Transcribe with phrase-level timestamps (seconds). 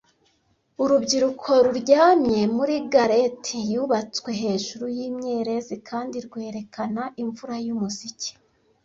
[0.83, 8.31] Urubyiruko ruryamye muri garret yubatswe hejuru y imyerezi kandi rwerekana imvura yumuziki,